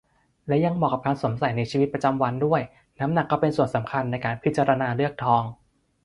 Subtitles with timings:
[0.47, 2.61] และยังเหมาะกับการสวมใส่ในชีวิตประจำวันด้วย
[2.99, 5.43] น้ำหนักก็เป็นส่วนสำคัญในการพิจารณาเลือกทอง